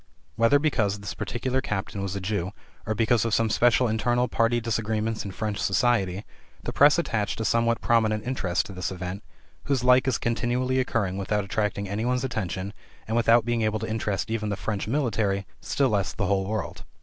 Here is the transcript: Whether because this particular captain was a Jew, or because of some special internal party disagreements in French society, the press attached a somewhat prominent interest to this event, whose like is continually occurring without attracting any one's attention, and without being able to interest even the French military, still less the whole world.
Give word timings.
Whether 0.35 0.57
because 0.57 0.97
this 0.97 1.13
particular 1.13 1.61
captain 1.61 2.01
was 2.01 2.15
a 2.15 2.19
Jew, 2.19 2.53
or 2.87 2.95
because 2.95 3.23
of 3.23 3.35
some 3.35 3.51
special 3.51 3.87
internal 3.87 4.27
party 4.27 4.59
disagreements 4.59 5.23
in 5.23 5.29
French 5.29 5.59
society, 5.59 6.25
the 6.63 6.73
press 6.73 6.97
attached 6.97 7.39
a 7.39 7.45
somewhat 7.45 7.81
prominent 7.81 8.25
interest 8.25 8.65
to 8.65 8.73
this 8.73 8.89
event, 8.91 9.23
whose 9.65 9.83
like 9.83 10.07
is 10.07 10.17
continually 10.17 10.79
occurring 10.79 11.19
without 11.19 11.43
attracting 11.43 11.87
any 11.87 12.03
one's 12.03 12.23
attention, 12.23 12.73
and 13.07 13.15
without 13.15 13.45
being 13.45 13.61
able 13.61 13.77
to 13.77 13.87
interest 13.87 14.31
even 14.31 14.49
the 14.49 14.57
French 14.57 14.87
military, 14.87 15.45
still 15.59 15.89
less 15.89 16.13
the 16.13 16.25
whole 16.25 16.47
world. 16.47 16.83